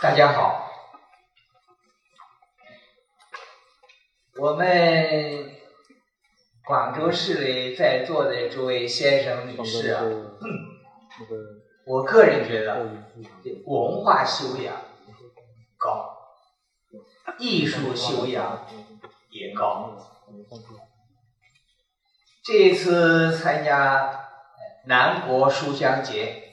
[0.00, 0.70] 大家好，
[4.36, 5.50] 我们
[6.64, 10.04] 广州市里在座的诸位先生女士啊，
[11.84, 12.86] 我个人觉得
[13.66, 14.76] 文化修养
[15.76, 16.16] 高，
[17.40, 18.68] 艺术修养
[19.30, 19.96] 也高。
[22.44, 24.28] 这一次参加
[24.84, 26.44] 南国书香节。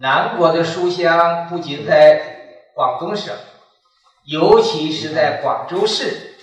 [0.00, 3.36] 南国的书香不仅在广东省，
[4.24, 6.36] 尤其是在广州市，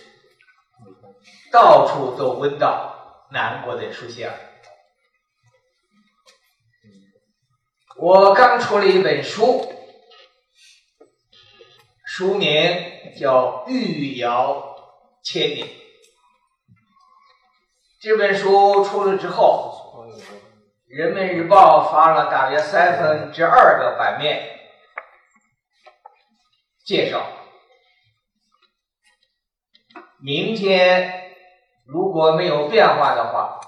[1.54, 4.30] 到处都闻到南国的书香。
[7.96, 9.66] 我刚出了一本书，
[12.06, 12.52] 书名
[13.18, 14.76] 叫《玉瑶
[15.24, 15.66] 千年》。
[18.02, 19.72] 这本书出了之后。
[20.96, 24.58] 人民日报发了大约三分之二个版面
[26.86, 27.22] 介绍。
[30.24, 31.36] 明天
[31.86, 33.60] 如果没有变化的话，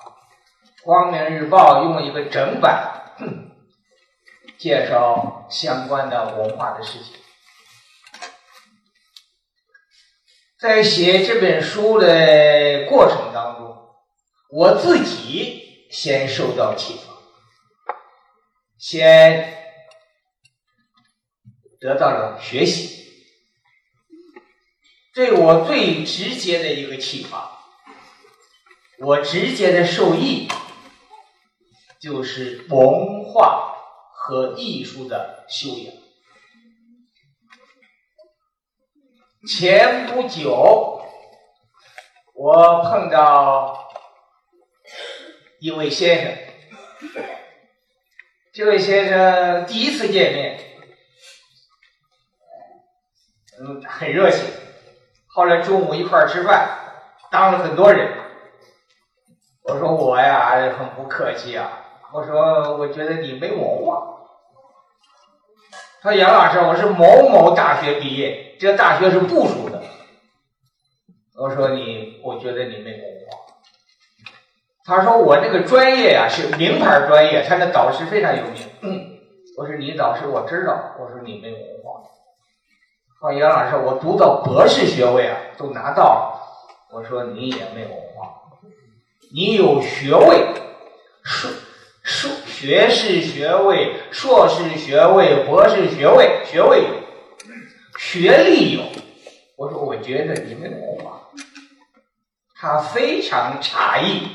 [0.86, 3.18] 光明日报用一个整版
[4.58, 7.20] 介绍相关的文化的事情。
[10.62, 13.78] 在写这本书的过程当中，
[14.50, 17.07] 我自己先受到启发。
[18.78, 19.54] 先
[21.80, 23.12] 得到了学习，
[25.14, 27.60] 对我最直接的一个启发，
[29.00, 30.48] 我直接的受益
[32.00, 33.76] 就是文化
[34.14, 35.94] 和艺术的修养。
[39.48, 41.02] 前不久，
[42.34, 43.90] 我碰到
[45.60, 47.37] 一位先生。
[48.58, 50.60] 这位先生第一次见面，
[53.60, 54.50] 嗯，很热情。
[55.28, 56.68] 后来中午一块儿吃饭，
[57.30, 58.18] 当了很多人。
[59.62, 61.86] 我说我呀，很不客气啊。
[62.12, 64.26] 我说我觉得你没文化。
[66.02, 69.84] 他说杨老师，我是某某大学毕业，这大学是部属的。
[71.36, 73.17] 我说你，我觉得你没文化。
[74.88, 79.12] 他说：“我这个专业呀是名牌专业，他的导师非常有名。”，
[79.58, 82.00] 我说：“你导师我知道。”我说：“你没文化。”
[83.20, 86.40] 说，杨老师，我读到博士学位啊，都拿到了。
[86.94, 88.32] 我说：“你也没文化，
[89.34, 90.48] 你有学位，
[91.22, 91.52] 硕
[92.02, 96.88] 硕学士学位、硕士学位、博士学位，学位有，
[98.00, 98.84] 学历有。”
[99.58, 101.24] 我说：“我觉得你没文化。”
[102.56, 104.30] 他非常诧异。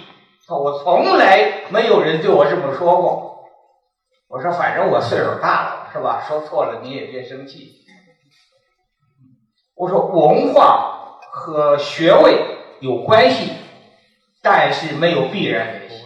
[0.59, 3.49] 我从来没有人对我这么说过。
[4.29, 6.25] 我说，反正我岁数大了，是吧？
[6.27, 7.85] 说错了你也别生气。
[9.75, 12.41] 我说，文化和学位
[12.81, 13.53] 有关系，
[14.43, 16.03] 但是没有必然联系。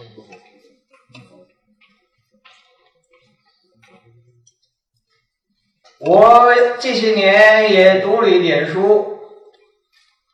[5.99, 9.19] 我这些年也读了一点书，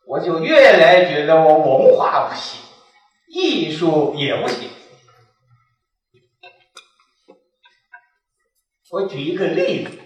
[0.07, 2.62] 我就越来觉得我文化不行。
[3.33, 4.69] 艺术也不行。
[8.91, 9.97] 我举一个例子，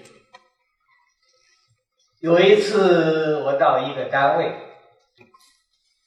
[2.21, 4.55] 有一次我到一个单位，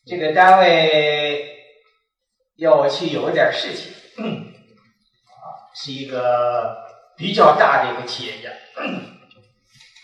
[0.06, 1.58] 这个单位
[2.56, 6.74] 要我去有点事情，啊，是一个
[7.18, 8.48] 比较大的一个企业家。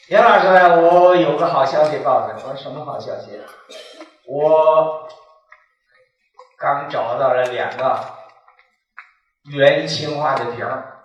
[0.09, 3.41] 杨老师呢，我有个好消息告诉你，我说什么好消息？
[4.27, 5.09] 我。
[6.59, 8.17] 刚找到了两个
[9.53, 11.03] 元青花的瓶儿，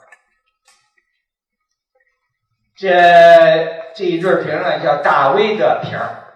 [2.75, 6.33] 这这一对瓶呢叫大威的瓶儿，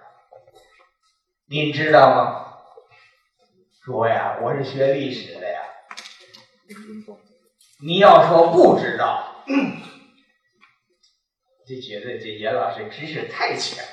[1.47, 2.41] 您知道吗？
[3.85, 5.61] 说呀，我是学历史的呀。
[7.79, 9.43] 你要说不知道，
[11.65, 13.84] 就觉得这严老师知识太浅。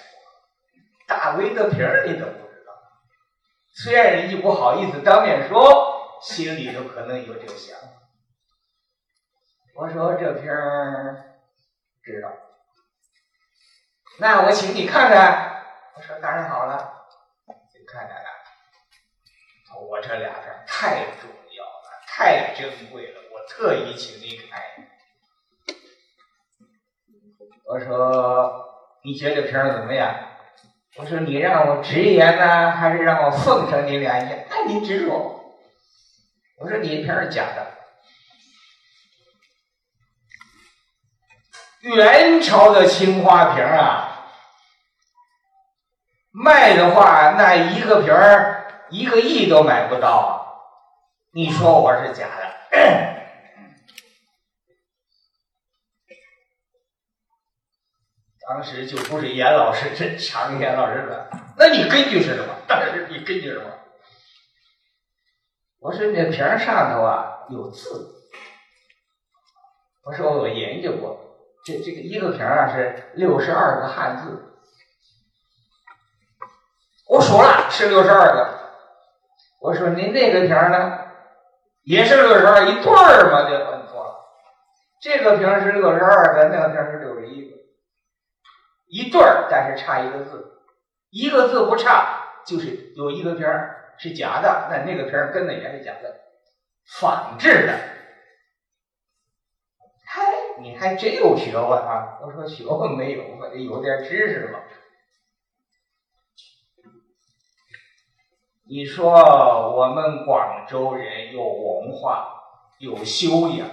[1.06, 2.41] 大威的瓶儿你都不。
[3.74, 7.88] 虽然人家不好意思当面说，心里头可能有这个想法。
[9.74, 11.40] 我说这瓶儿
[12.02, 12.30] 知道，
[14.18, 15.64] 那我请你看看。
[15.96, 17.06] 我说当然好了，
[17.46, 18.28] 你看看了。
[19.88, 24.62] 我这俩瓶太重要了，太珍贵了，我特意请你看。
[27.64, 30.14] 我说你觉得瓶儿怎么样？
[30.96, 34.34] 我说你让我直言呢，还是让我奉承你两句？
[34.50, 35.56] 那你直说。
[36.58, 37.66] 我说你瓶是假的。
[41.80, 44.26] 元朝的青花瓶啊，
[46.30, 50.30] 卖的话那一个瓶儿一个亿都买不到啊！
[51.32, 52.52] 你说我是假的？
[58.48, 61.30] 当时就不是严老师，是常严老师了。
[61.56, 62.54] 那你根据是什么？
[62.66, 63.70] 当时你根据什么？
[65.78, 68.14] 我说那瓶上头啊有字。
[70.04, 71.18] 我说我研究过，
[71.64, 74.48] 这这个一个瓶啊是六十二个汉字。
[77.08, 78.58] 我数了是六十二个。
[79.60, 80.98] 我说您那个瓶呢？
[81.84, 83.48] 也是六十二一对儿嘛？
[83.48, 84.14] 就摁错了。
[85.00, 87.61] 这个瓶是六十二个，那个瓶是六十一个。
[88.92, 90.60] 一对儿，但是差一个字，
[91.08, 96.14] 一个字不差，就是有一个瓶儿是假的，那那个瓶儿跟的也是假的，
[97.00, 97.72] 仿制的。
[100.04, 100.22] 嗨，
[100.60, 102.18] 你还真有学问啊！
[102.20, 104.58] 我说学问没有，我得有点知识嘛。
[108.68, 109.10] 你说
[109.74, 112.28] 我们广州人有文化、
[112.78, 113.66] 有修养，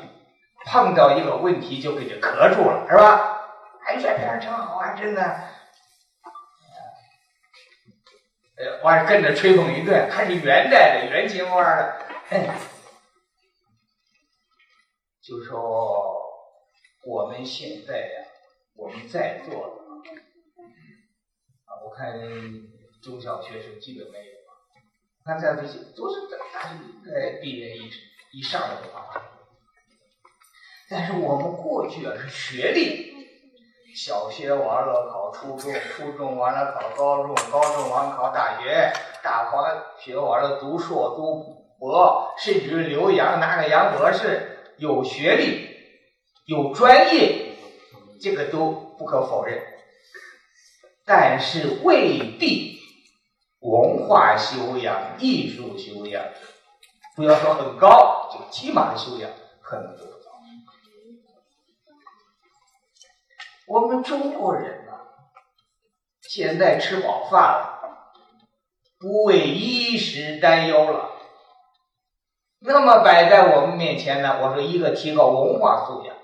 [0.66, 3.36] 碰到一个问题就给你磕住了，是吧？
[3.90, 5.22] 哎，这片真好啊，真的！
[8.56, 12.06] 呃，完跟着吹捧一顿，还是元代的元青花的。
[15.24, 16.22] 就说
[17.04, 18.28] 我们现在呀，
[18.76, 19.74] 我们在座的
[21.66, 22.14] 啊，我看
[23.02, 24.54] 中小学生基本没有啊，
[25.26, 26.76] 看在这些都是大学
[27.10, 27.90] 在毕业以
[28.34, 29.10] 以上的话，
[30.88, 33.18] 但是我们过去啊是学历。
[34.00, 39.68] 小学完了考初中，初中完了考高中，高中完了考大学，大华
[40.00, 45.68] 学完了读硕读博，甚至留洋拿个洋博士，有学历，
[46.46, 47.58] 有专业，
[48.22, 49.62] 这个都不可否认。
[51.06, 52.80] 但是未必
[53.60, 56.24] 文化修养、艺术修养，
[57.18, 59.30] 不要说很高，就起码的修养
[59.62, 60.08] 可能都。
[63.70, 64.94] 我们中国人呢，
[66.24, 68.12] 现在吃饱饭了，
[68.98, 71.12] 不为衣食担忧了。
[72.62, 76.18] 那么摆在我们面前呢，我说一个提高文化素养，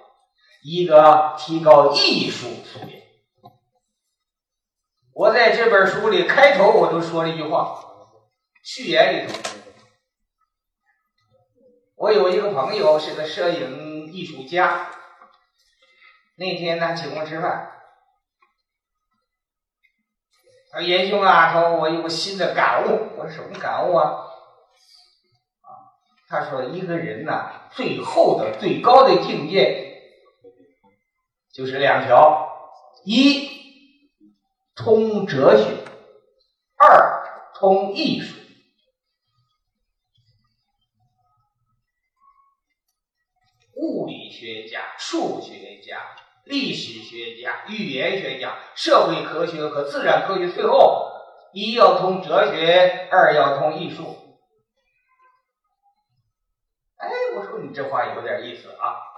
[0.64, 3.52] 一个提高艺术素养。
[5.14, 7.80] 我在这本书里开头我都说了一句话，
[8.64, 9.40] 序言里头，
[11.96, 14.90] 我有一个朋友是个摄影艺术家。
[16.38, 17.72] 那天呢，请我吃饭。
[20.72, 24.12] 他说：“严兄啊，他说我有个新的感悟。”我说：“什么感悟啊？”
[25.64, 25.96] 啊，
[26.28, 30.02] 他说：“一个人呐，最后的最高的境界
[31.54, 32.70] 就是两条：
[33.06, 33.50] 一
[34.76, 35.86] 通哲学，
[36.78, 38.36] 二通艺术。
[43.76, 46.02] 物理学家、数学家。”
[46.46, 51.12] 历史学家、语言学家、社会科学和自然科学，最后
[51.54, 54.40] 一要通哲学，二要通艺术。
[56.98, 59.14] 哎，我说你这话有点意思啊！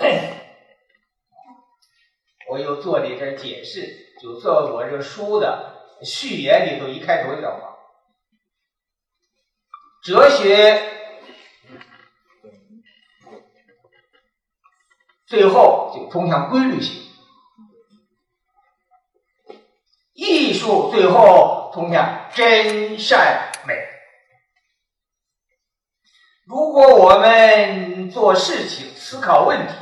[2.50, 7.78] 我又做了一点解释，就做我这书的序言里头一开头一段话：
[10.02, 10.82] 哲学
[15.26, 17.04] 最后就通向规律性。
[20.18, 23.76] 艺术最后通向真善美。
[26.48, 29.74] 如果我们做事情、思考问题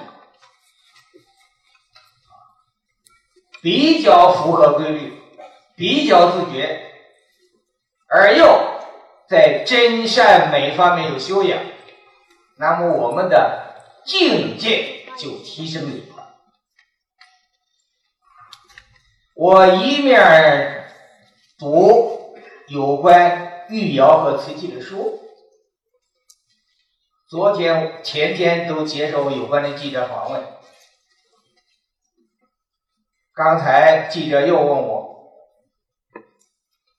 [3.62, 5.18] 比较符合规律、
[5.78, 6.92] 比较自觉，
[8.10, 8.82] 而又
[9.30, 11.58] 在真善美方面有修养，
[12.58, 13.74] 那么我们的
[14.04, 16.15] 境界就提升了。
[19.36, 20.90] 我一面
[21.60, 22.38] 读
[22.70, 25.20] 有关玉窑和瓷器的书，
[27.28, 30.42] 昨天、前天都接受有关的记者访问。
[33.34, 35.34] 刚才记者又问我：“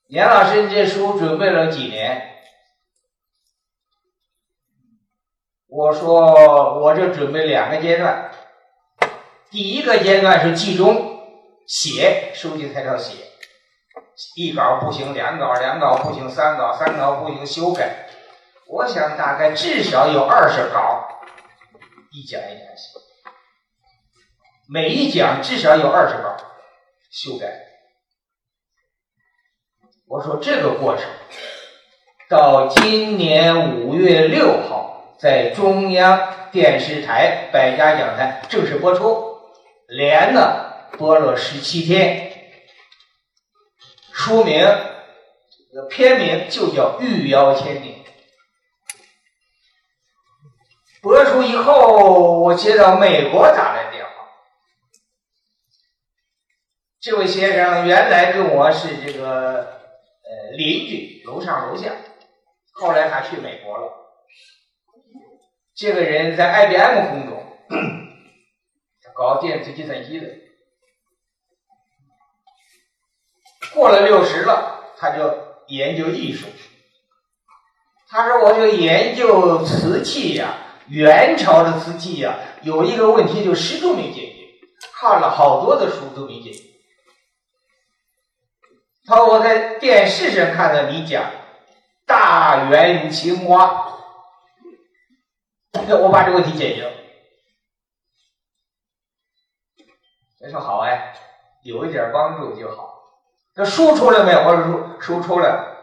[0.08, 2.34] 严老师，你这书准备了几年？”
[5.68, 8.30] 我说：“我这准备两个阶段，
[9.50, 11.14] 第一个阶段是集中。”
[11.66, 13.14] 写收集材料写，
[14.36, 18.06] 一稿不行，两稿两稿不行，三稿三稿不行，修改。
[18.68, 21.08] 我想大概至少有二十稿，
[22.12, 22.98] 一讲一讲写。
[24.68, 26.36] 每一讲至少有二十稿
[27.10, 27.46] 修改。
[30.08, 31.04] 我说这个过程
[32.28, 39.36] 到今年五月六号在中央电视台百家讲坛正式播出，
[39.88, 42.32] 连了播了十七天，
[44.12, 44.66] 书名、
[45.90, 47.94] 片名就叫《御妖千年》。
[51.02, 54.10] 播出以后，我接到美国打来电话，
[57.00, 59.58] 这位先生原来跟我是这个
[60.24, 61.92] 呃邻居，楼上楼下，
[62.72, 63.92] 后来他去美国了。
[65.74, 67.42] 这个人在 IBM 工作，
[69.14, 70.26] 搞电子计算机的，
[73.76, 75.32] 过了六十了，他就
[75.68, 76.48] 研究艺术。
[78.08, 80.54] 他说：“我就研究瓷器呀。”
[80.88, 84.46] 元朝的瓷器呀，有一个问题就始终没解决，
[84.94, 86.62] 看了好多的书都没解决。
[89.04, 91.28] 他说我在电视上看到你讲
[92.06, 93.98] 大元青蛙，
[95.72, 96.92] 那我把这个问题解决了。
[100.40, 101.16] 他说好哎，
[101.64, 102.95] 有一点帮助就好。
[103.56, 104.40] 这书出来没有？
[104.40, 104.64] 我说
[105.00, 105.78] 书书出来了。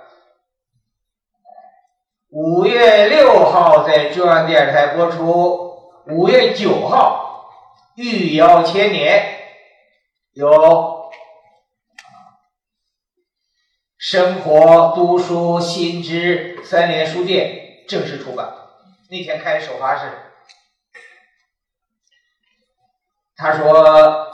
[2.29, 7.49] 五月六号在中央电视台播出，五月九号
[8.01, 9.39] 《御窑千年》
[10.39, 11.11] 由
[13.97, 18.53] 生活读书新知三联书店正式出版。
[19.09, 20.11] 那天开首发式，
[23.35, 24.31] 他说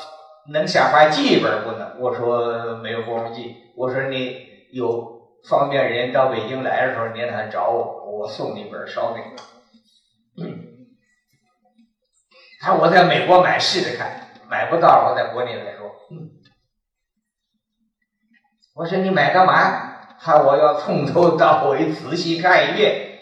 [0.52, 2.00] 能想法寄一本不能？
[2.00, 3.56] 我说没有功夫寄。
[3.76, 5.18] 我说你有。
[5.48, 9.24] 方便人到北京来的时候，您来找我，我送你一本烧饼。
[12.60, 15.90] 他我在美国买试着看，买不到，我在国内再说。
[18.76, 20.18] 我说你买干嘛？
[20.20, 23.20] 他我要从头到尾仔细看一遍，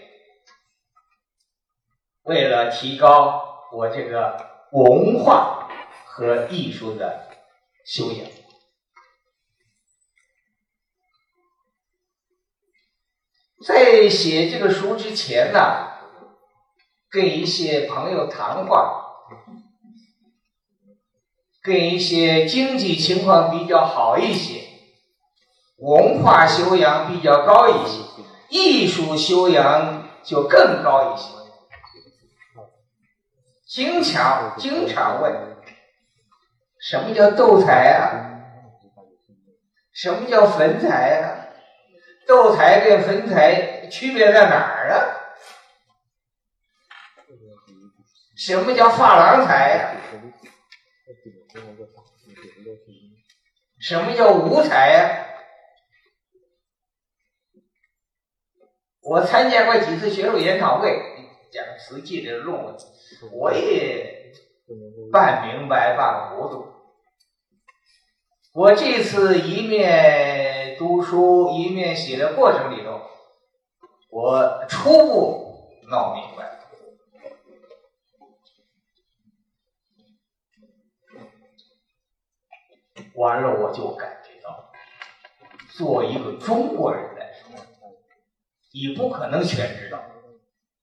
[2.23, 5.66] 为了提高我这个文化
[6.17, 7.29] 和艺术的
[7.85, 8.27] 修养。
[13.63, 15.59] 在写这个书之前呢，
[17.11, 19.05] 跟一些朋友谈话，
[21.61, 24.63] 跟一些经济情况比较好一些、
[25.77, 28.01] 文化修养比较高一些、
[28.49, 31.29] 艺术修养就更高一些，
[33.67, 35.56] 经常经常问：
[36.89, 38.23] 什么叫斗彩啊？
[39.91, 41.49] 什么叫粉彩啊？
[42.25, 44.95] 斗彩跟粉彩区别在哪儿啊？
[48.37, 49.91] 什么叫珐琅彩呀？
[53.81, 55.27] 什么叫五彩呀？
[59.01, 60.97] 我参加过几次学术研讨会，
[61.51, 62.77] 讲瓷器的论文，
[63.33, 64.31] 我也
[65.11, 66.76] 半明白半糊涂。
[68.57, 70.75] 我这次一面。
[70.79, 73.01] 读书一面写的过程里头，
[74.11, 76.59] 我初步闹明白，
[83.15, 84.71] 完了我就感觉到，
[85.71, 87.49] 做一个中国人来说，
[88.71, 89.99] 你不可能全知道，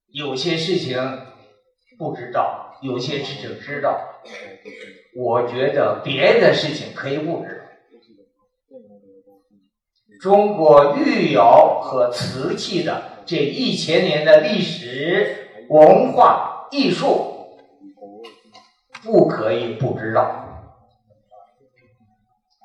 [0.09, 0.99] 有些事情
[1.97, 4.21] 不知道，有些事情知道，
[5.15, 7.64] 我觉得别的事情可以不知道。
[10.21, 17.59] 中国玉窑和瓷器的这一千年的历史文化艺术，
[19.03, 20.41] 不可以不知道。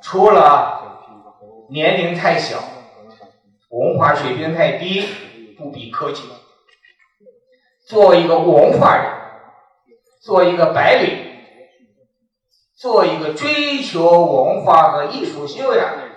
[0.01, 2.57] 除了年龄太小、
[3.69, 5.03] 文化水平太低、
[5.57, 6.23] 不比科技，
[7.85, 9.11] 做一个文化人，
[10.21, 11.17] 做一个白领，
[12.75, 16.08] 做一个追求文化和艺术修养的人。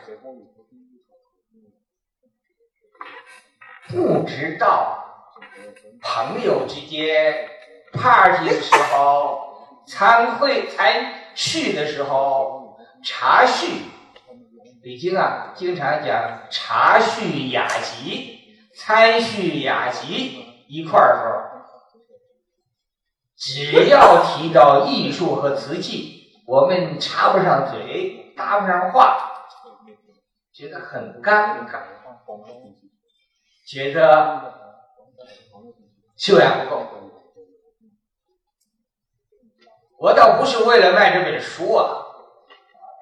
[3.92, 5.04] 不知道，
[6.00, 7.46] 朋友之间
[7.92, 13.82] party 的时候，参会参叙的时候，茶叙，
[14.82, 21.42] 北京啊，经常讲茶叙雅集，参叙雅集一块儿时候，
[23.36, 29.18] 只要提到艺术和瓷器，我们插不上嘴，搭不上话，
[30.50, 31.82] 觉得很尴尬。
[33.64, 34.54] 觉得
[36.16, 36.86] 修养不够，
[39.98, 42.02] 我倒不是为了卖这本书啊，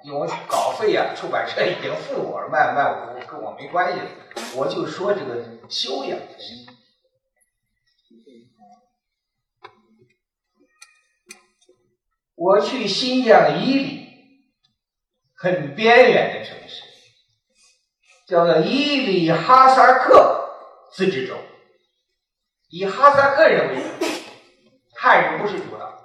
[0.05, 4.01] 因为稿费啊，出版社已经付我了，卖不卖我跟我没关系。
[4.57, 6.67] 我就说这个修养的事。
[12.35, 14.09] 我去新疆伊犁，
[15.35, 16.83] 很边远的城市，
[18.27, 20.40] 叫做伊犁哈萨克
[20.93, 21.37] 自治州，
[22.69, 24.07] 以哈萨克人为主，
[24.97, 25.99] 汉人不是主导。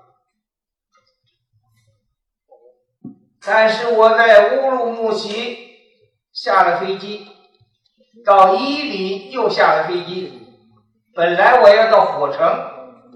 [3.44, 5.78] 但是我在乌鲁木齐
[6.32, 7.28] 下了飞机，
[8.26, 10.42] 到伊犁又下了飞机。
[11.14, 12.46] 本来我要到火城，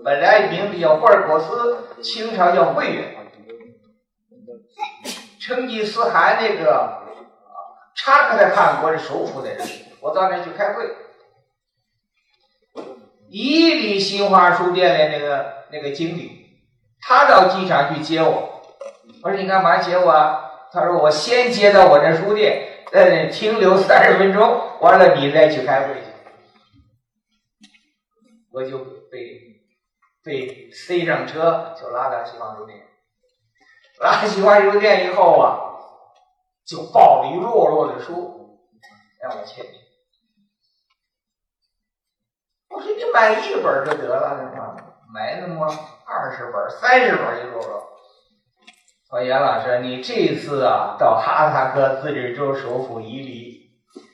[0.03, 3.15] 本来名字叫霍尔果斯，清朝叫慧远。
[5.39, 7.03] 成吉思汗那个
[7.95, 10.85] 察克的汗国的首府在这里，我到那去开会。
[13.29, 16.59] 伊犁新华书店的那个那个经理，
[17.01, 18.62] 他到机场去接我。
[19.21, 20.45] 我说你干嘛接我啊？
[20.71, 26.01] 他说我先接到我这书店，在那停留三十分钟，完了你再去开会去。
[28.51, 28.79] 我就
[29.12, 29.62] 被
[30.24, 32.79] 被塞上车，就拉到新华书店。
[34.00, 35.59] 拉新华书店以后啊，
[36.65, 38.59] 就抱了一摞摞的书
[39.21, 39.74] 让我签名。
[42.69, 44.75] 我说你买一本就得了，是吧？
[45.13, 45.65] 买那么
[46.05, 47.83] 二十本、三十本一摞摞。
[49.09, 53.71] 说严老师，你这次啊到哈萨克自治州首府伊犁，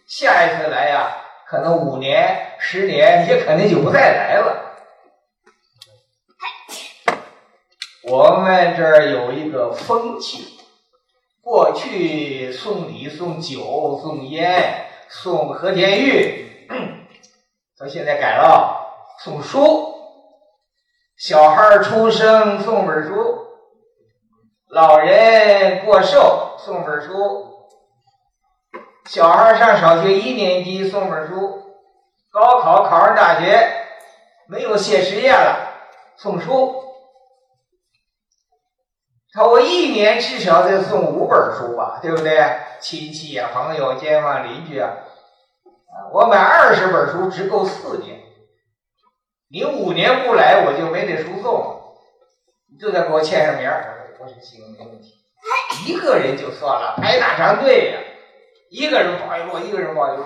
[0.07, 4.61] 下一次来呀，可能五年、十年也可能就不再来了。
[8.03, 10.57] 我们这儿有一个风气，
[11.41, 16.54] 过去送礼、送酒、送烟、送和田玉，
[17.77, 19.93] 到现在改了，送书。
[21.17, 23.41] 小孩出生送本书。
[24.69, 27.67] 老人过寿送本书，
[29.05, 31.61] 小孩上小学一年级送本书，
[32.31, 33.71] 高考考上大学
[34.47, 35.71] 没有写实验了
[36.17, 36.83] 送书。
[39.31, 42.57] 他我一年至少得送五本书吧，对不对？
[42.81, 44.91] 亲戚啊、朋友、街坊、邻居啊，
[46.11, 48.19] 我买二十本书只够四年。
[49.49, 51.81] 你五年不来，我就没这书送，
[52.71, 54.13] 你就得给我签上名儿。
[54.19, 55.13] 我是行，没问题。
[55.85, 57.99] 一个人就算了，排哪长队呀？
[58.69, 60.23] 一个人抱一摞，一个人抱一摞。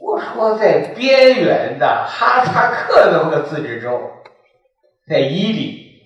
[0.00, 4.00] 我说，在边缘的哈萨克这么个自治州，
[5.08, 6.02] 在伊犁，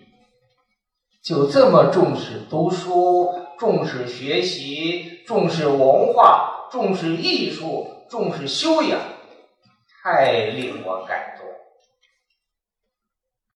[1.23, 9.01] 就这么重视读书、重视学习、重视文化、重视艺术、重视修养，
[10.03, 11.34] 太令我感动。